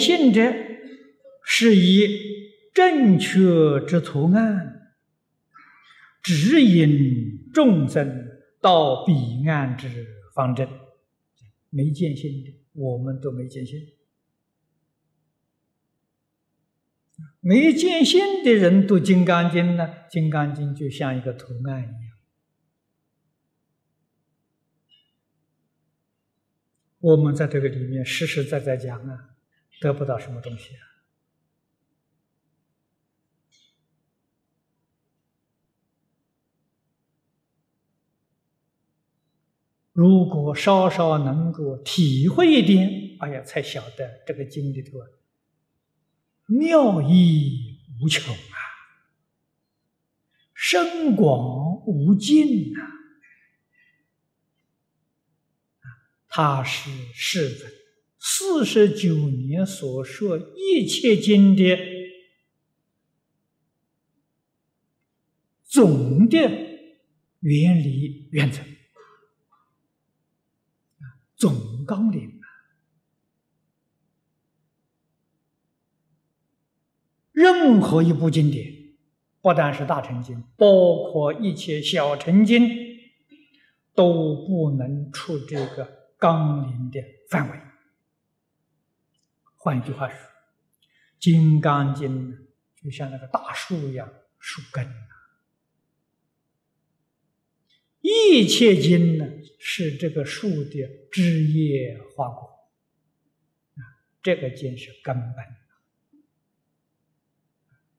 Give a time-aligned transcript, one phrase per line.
[0.00, 0.52] 信者，
[1.44, 2.08] 是以
[2.74, 3.30] 正确
[3.86, 4.94] 之图案，
[6.22, 8.26] 指引众生
[8.60, 10.66] 到彼岸之方针。
[11.68, 13.78] 没见性的，我们都没见性。
[17.42, 21.94] 没见性的人读《金刚经》呢，《金刚经》就像一个图案一样。
[26.98, 29.30] 我们在这个里面实实在在讲啊，
[29.80, 30.86] 得不到什么东西啊。
[39.92, 45.06] 如果稍稍能够体会一点，哎呀，才晓得这个经里头啊，
[46.46, 48.56] 妙义无穷啊，
[50.54, 52.80] 深广无尽呐。
[56.28, 57.70] 他是世尊
[58.22, 61.78] 四十九年所说一切经的
[65.64, 66.38] 总的
[67.40, 68.60] 原理原则，
[71.34, 72.46] 总纲领啊。
[77.32, 78.70] 任何一部经典，
[79.40, 82.68] 不但是大乘经，包括一切小乘经，
[83.94, 85.98] 都不能出这个。
[86.20, 87.69] 纲领的范围。
[89.62, 90.16] 换一句话说，
[91.18, 92.32] 《金刚经》
[92.82, 95.12] 就像那个大树一样，树根啊。
[98.00, 99.26] 一切经呢，
[99.58, 102.48] 是这个树的枝叶花果
[103.74, 103.84] 啊。
[104.22, 105.44] 这个经是根本。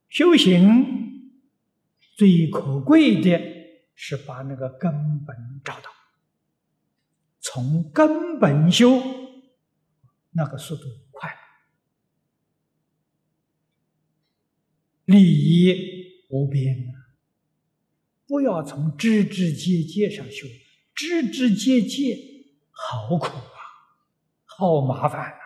[0.09, 1.29] 修行
[2.17, 3.39] 最可贵的
[3.93, 5.91] 是把那个根本找到。
[7.39, 8.99] 从根本修，
[10.31, 11.29] 那个速度快，
[15.11, 17.11] 利益无边啊！
[18.25, 20.47] 不要从枝枝节节上修，
[20.95, 22.17] 枝枝节节
[22.69, 23.59] 好苦啊，
[24.45, 25.37] 好麻烦啊！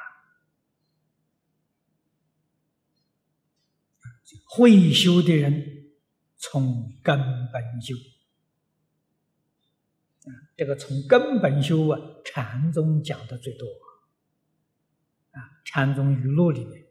[4.46, 5.90] 会修的人
[6.38, 7.20] 从根
[7.52, 7.96] 本修。
[10.56, 13.66] 这个从根本修啊，禅宗讲的最多
[15.32, 16.85] 啊，禅宗语录里面，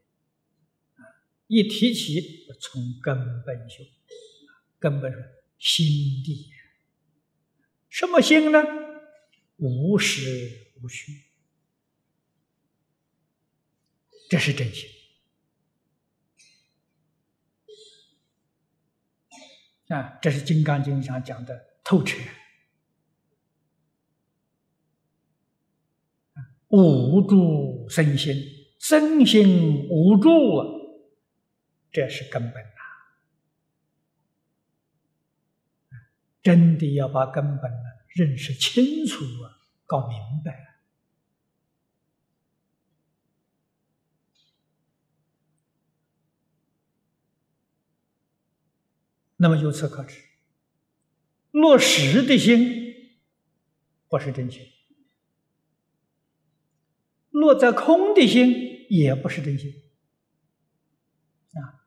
[1.47, 3.84] 一提起从根本修，
[4.78, 5.19] 根本是
[5.59, 5.87] 心
[6.25, 6.50] 地，
[7.88, 8.62] 什么心呢？
[9.56, 11.12] 无实无虚，
[14.28, 14.88] 这是真心
[19.88, 22.19] 啊，这是《金刚经》上讲的透彻。
[26.69, 28.34] 无助身心，
[28.81, 30.66] 身心无助啊，
[31.94, 32.81] 这是根本呐！
[36.43, 40.75] 真的要把根本呢认识清楚啊，搞明白。
[49.37, 50.21] 那么由此可知，
[51.53, 53.15] 落实的心
[54.09, 54.66] 不是真心。
[57.31, 59.84] 落在空的心也不是真心！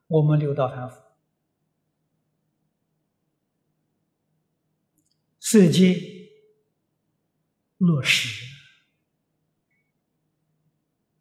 [0.07, 0.95] 我们六道凡夫，
[5.39, 5.95] 世界
[7.77, 8.45] 落实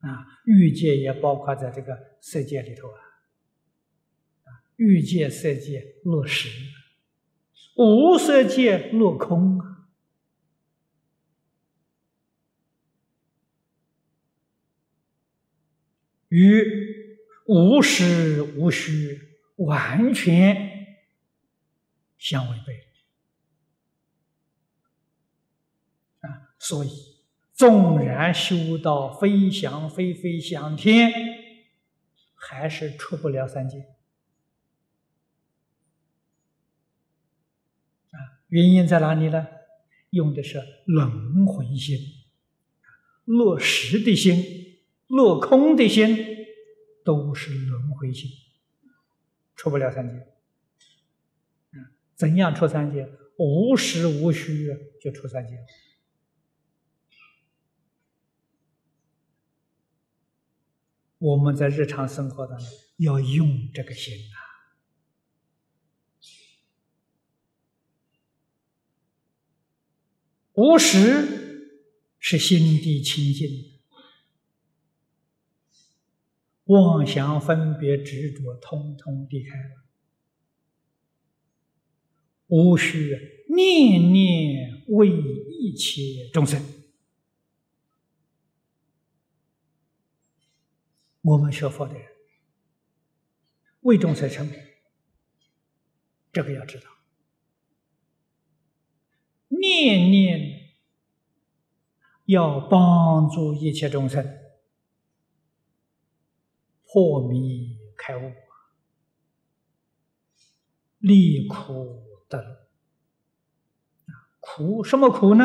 [0.01, 3.01] 啊，欲界也包括在这个世界里头啊，
[4.45, 6.49] 啊，欲界色界落实，
[7.77, 9.73] 无色界落空啊。
[16.29, 17.06] 与
[17.47, 19.21] 无实无虚
[19.57, 20.99] 完全
[22.19, 22.89] 相违背
[26.21, 26.51] 啊！
[26.59, 26.91] 所以，
[27.53, 31.11] 纵然修到飞翔飞飞向天，
[32.35, 33.79] 还是出不了三界
[38.11, 38.43] 啊！
[38.49, 39.47] 原因在哪里呢？
[40.11, 41.99] 用的是轮回心，
[43.25, 44.65] 落实的心。
[45.09, 46.17] 落空的心
[47.07, 48.29] 都是轮回心，
[49.55, 50.27] 出不了三界。
[52.17, 53.09] 怎样出三界？
[53.39, 55.57] 无实无虚就出三界。
[61.19, 62.67] 我们在日常生活当中
[62.97, 64.37] 要用这个心啊，
[70.55, 71.79] 无实
[72.19, 73.76] 是心地清净。
[76.67, 79.85] 妄想分别执着，通通离开了，
[82.49, 86.61] 无需念念为一切众生。
[91.23, 92.05] 我们学佛的人
[93.81, 94.57] 为众生成佛，
[96.33, 96.87] 这个要知道，
[99.49, 100.73] 念念
[102.27, 104.46] 要帮助一切众生。
[106.87, 108.33] 破迷开悟，
[110.99, 112.67] 离苦得乐。
[114.41, 115.45] 苦什么苦呢？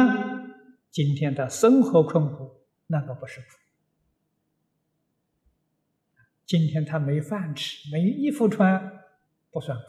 [0.92, 3.48] 今天的生活困苦，那个不是苦。
[6.46, 9.04] 今天他没饭吃，没衣服穿，
[9.50, 9.84] 不算苦。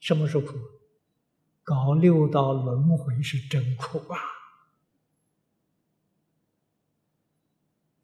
[0.00, 0.54] 什么是苦？
[1.62, 4.18] 搞六道轮回是真苦啊！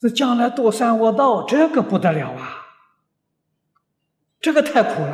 [0.00, 2.56] 这将来堕三恶道，这个不得了啊！
[4.41, 5.12] 这个太苦了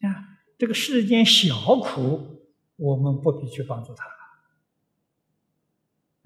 [0.00, 0.40] 啊！
[0.58, 4.10] 这个世间小苦，我们不必去帮助他了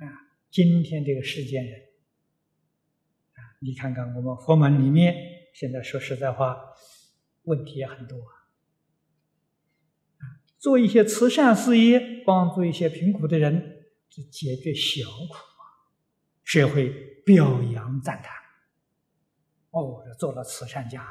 [0.09, 0.17] 啊！
[0.51, 1.79] 今天这个世间人
[3.35, 5.15] 啊，你看看我们佛门里面，
[5.53, 6.57] 现在说实在话，
[7.43, 8.33] 问题也很多啊。
[10.59, 15.37] 做一些慈善事业，帮助一些贫苦的人，去解决小苦。
[16.47, 16.89] 社会
[17.25, 18.33] 表扬赞叹，
[19.73, 21.11] 哦，做了慈善家了。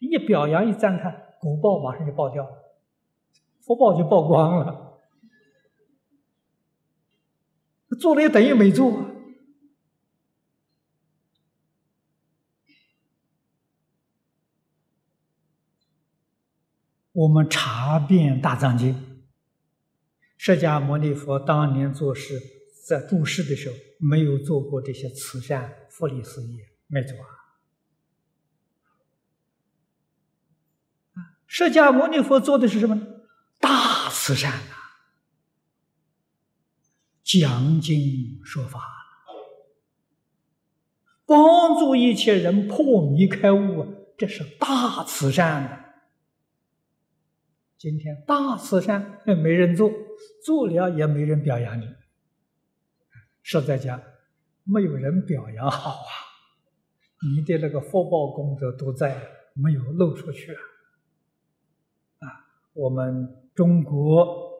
[0.00, 2.78] 一表扬一赞叹，果报马上就爆掉了，
[3.62, 5.00] 福报就曝光了。
[7.98, 9.02] 做了也等于没做。
[17.12, 19.24] 我们查遍大藏经，
[20.36, 22.57] 释迦牟尼佛当年做事。
[22.88, 27.28] 在住世的时候，没有做过这些慈善福利事业，没做啊。
[31.46, 32.98] 释迦牟尼佛做的是什么？
[33.60, 35.04] 大慈善啊，
[37.22, 38.80] 讲经说法，
[41.26, 45.84] 帮助一切人破迷开悟，这是大慈善啊。
[47.76, 49.92] 今天大慈善没人做，
[50.42, 51.84] 做了也没人表扬你。
[53.42, 54.00] 实在讲，
[54.64, 56.10] 没有人表扬好啊！
[57.34, 59.20] 你的那个福报功德都在，
[59.54, 60.60] 没有露出去啊！
[62.28, 64.52] 啊，我们中国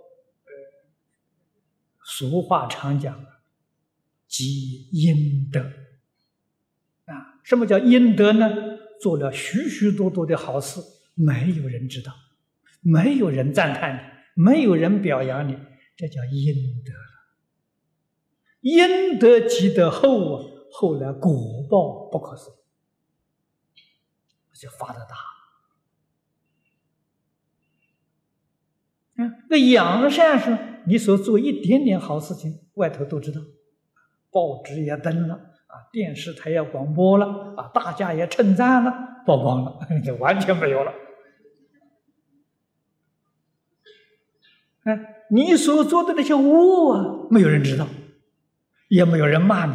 [2.02, 3.24] 俗话常讲
[4.26, 5.60] “积阴德”，
[7.06, 8.48] 啊，什么叫阴德呢？
[9.00, 10.80] 做了许许多多的好事，
[11.14, 12.12] 没有人知道，
[12.80, 13.94] 没有人赞叹
[14.34, 15.56] 你，没有人表扬你，
[15.96, 16.92] 这叫阴德。
[18.60, 21.32] 因得积德厚啊，后来果
[21.70, 22.54] 报不可思议，
[24.60, 25.16] 就发的大。
[29.16, 30.56] 嗯，那扬善是
[30.86, 33.40] 你所做一点点好事情，外头都知道，
[34.30, 35.34] 报纸也登了
[35.66, 38.92] 啊，电视台也广播了啊，大家也称赞了，
[39.26, 40.92] 曝光了， 就完全没有了。
[44.84, 47.86] 哎，你所做的那些恶啊，没有人知道。
[48.88, 49.74] 也没有人骂你，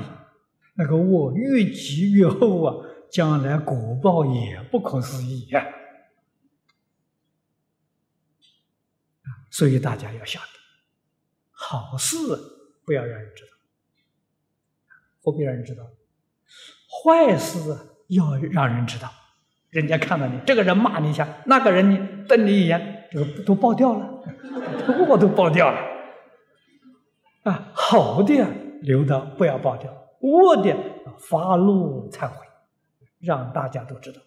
[0.75, 2.75] 那个窝越积越厚啊，
[3.11, 5.65] 将来果报也不可思议呀！
[9.51, 10.45] 所以大家要晓得，
[11.51, 12.17] 好事
[12.83, 13.51] 不要让人知道，
[15.21, 15.83] 不必让人知道；
[16.89, 17.59] 坏事
[18.07, 19.11] 要让人知道，
[19.69, 24.23] 人家看到你这个人骂你一下，那个人你瞪你一眼，这个都爆掉了，
[25.07, 25.79] 窝 都爆掉了
[27.43, 27.71] 啊！
[27.73, 28.47] 好的呀。
[28.83, 30.75] 留到不要爆掉，恶的
[31.17, 32.45] 发怒忏悔，
[33.19, 34.21] 让大家都知道，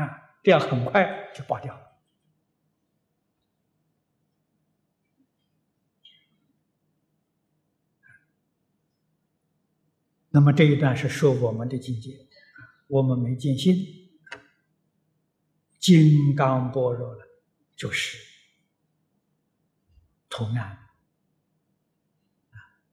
[0.00, 1.76] 啊，这样很快就爆掉。
[10.30, 12.12] 那么这一段是说我们的境界，
[12.86, 13.74] 我们没见性，
[15.80, 17.26] 金刚般若了，
[17.74, 18.18] 就是
[20.28, 20.87] 图案。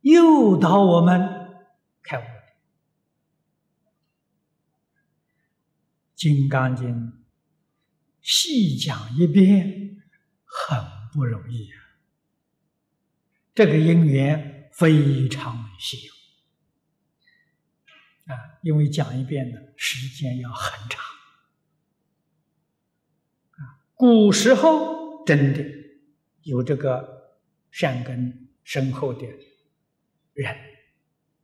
[0.06, 1.20] 诱导我们
[2.04, 2.22] 开悟
[6.14, 6.88] 《金刚经》
[8.22, 10.00] 细讲一遍，
[10.44, 10.78] 很
[11.12, 11.98] 不容易啊！
[13.56, 16.14] 这个因缘非常稀有
[18.32, 21.04] 啊，因为讲一遍呢，时间要很长
[23.54, 23.82] 啊。
[23.96, 25.66] 古时候真的
[26.44, 27.40] 有这个
[27.72, 29.26] 善根深厚的。
[30.36, 30.54] 人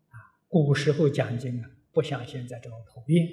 [0.09, 3.27] 啊，古时候讲经啊，不像现在这种普遍，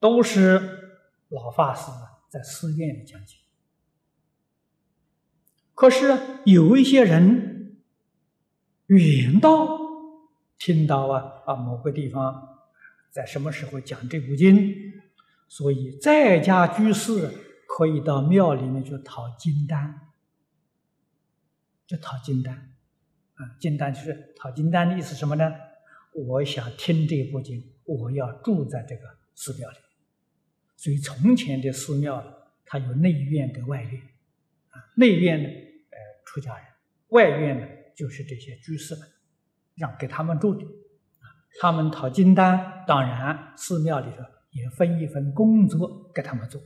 [0.00, 0.96] 都是
[1.28, 1.90] 老法师
[2.28, 3.38] 在寺院里讲经。
[5.74, 7.76] 可是有一些人
[8.86, 9.78] 远道
[10.58, 12.66] 听到啊啊某个地方
[13.10, 14.72] 在什么时候讲这部经，
[15.48, 17.30] 所以在家居士
[17.66, 20.12] 可以到庙里面去讨经单，
[21.86, 22.73] 就讨经单
[23.34, 25.52] 啊，金丹就是讨金丹的意思什么呢？
[26.12, 29.02] 我想听这部经，我要住在这个
[29.34, 29.76] 寺庙里。
[30.76, 32.22] 所以从前的寺庙
[32.64, 34.00] 它有内院跟外院
[34.70, 35.48] 啊，内院呢。
[35.48, 36.66] 呃出家人，
[37.10, 39.08] 外院呢，就是这些居士们，
[39.76, 46.60] 让给他们住的，啊，他们讨金丹，当然寺庙里头也分一份工作给他们做，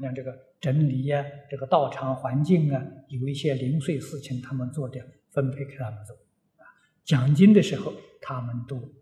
[0.00, 5.00] 像这个整理呀，这个道场环境啊，有一些零碎事情他们做的，
[5.30, 6.14] 分配给他们做，
[6.56, 6.64] 啊，
[7.04, 8.92] 讲经的时候他们都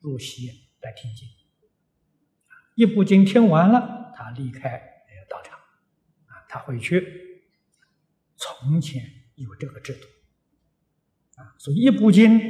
[0.00, 0.48] 入席
[0.80, 1.28] 来听经，
[2.74, 4.78] 一部经听完了，他离开
[5.28, 5.58] 道场，
[6.26, 7.30] 啊，他回去。
[8.44, 9.04] 从前
[9.36, 10.06] 有这个制度，
[11.40, 12.40] 啊，所以一部经，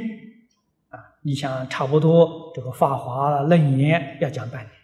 [0.89, 4.75] 啊，你想差不多这个《法华》《楞严》要讲半年，《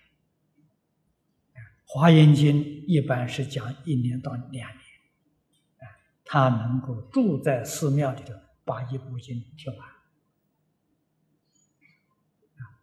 [1.91, 4.67] 华严经》一般是讲一年到两年，
[5.79, 5.89] 啊，
[6.23, 9.89] 他能够住在寺庙里头，把一部经听完，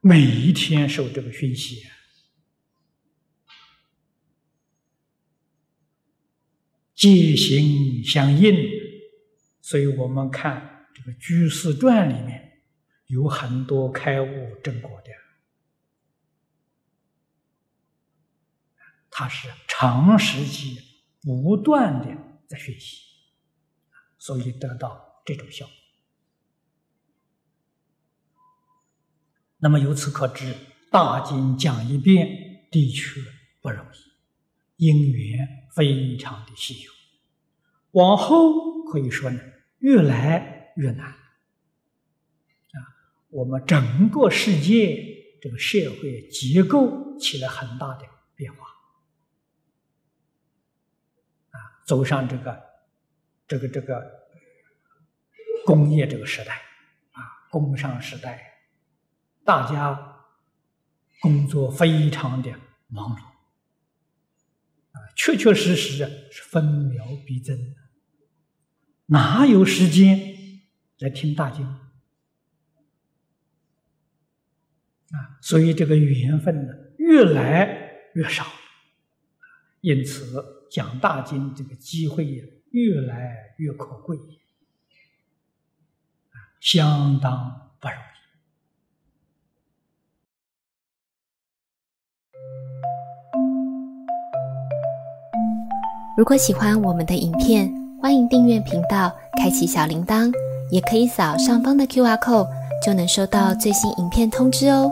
[0.00, 1.84] 每一天受这个熏习。
[6.96, 8.56] 戒行相应，
[9.60, 12.60] 所以我们看这个《居士传》里面
[13.06, 15.10] 有很多开悟正果的，
[19.18, 20.76] 他是长时间
[21.22, 22.14] 不断的
[22.46, 23.00] 在学习，
[24.18, 25.74] 所以得到这种效果。
[29.56, 30.54] 那么由此可知，
[30.90, 33.18] 大经讲一遍的确
[33.62, 33.96] 不容易。
[34.76, 36.92] 因缘非常的稀有，
[37.92, 39.40] 往后可以说呢，
[39.78, 41.06] 越来越难。
[41.08, 41.16] 啊，
[43.30, 48.04] 我们整个世界这个社会结构起了很大的
[48.34, 48.66] 变化，
[51.52, 52.62] 啊，走上这个
[53.48, 54.04] 这个这个
[55.64, 56.60] 工业这个时代，
[57.12, 58.58] 啊，工商时代，
[59.44, 60.26] 大家
[61.20, 62.52] 工作非常的
[62.88, 63.20] 忙碌。
[65.14, 65.96] 确确实实
[66.30, 67.56] 是分秒必争，
[69.06, 70.18] 哪有时间
[70.98, 71.64] 来听大经
[75.10, 75.38] 啊？
[75.40, 78.44] 所以这个缘分呢，越来越少，
[79.80, 84.18] 因此讲大经这个机会也越来越可贵，
[86.60, 88.00] 相当不容易。
[96.18, 100.32] 如果喜欢我们的影片，欢迎订阅频道，开启小铃铛，
[100.70, 102.48] 也可以扫上方的 Q R code，
[102.82, 104.90] 就能收到最新影片通知哦。